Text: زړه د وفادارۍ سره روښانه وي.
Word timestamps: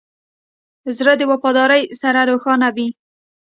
زړه 0.97 1.13
د 1.17 1.21
وفادارۍ 1.31 1.83
سره 2.01 2.19
روښانه 2.31 2.69
وي. 2.75 2.87